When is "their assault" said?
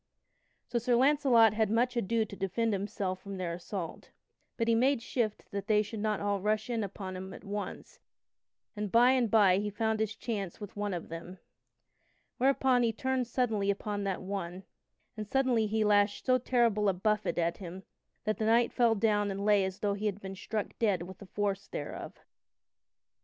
3.37-4.09